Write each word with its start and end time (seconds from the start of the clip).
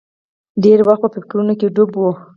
ډېر 0.63 0.79
وخت 0.87 1.01
به 1.03 1.09
په 1.13 1.19
فکرونو 1.23 1.53
کې 1.59 1.67
ډوب 1.75 1.91
و. 1.97 2.03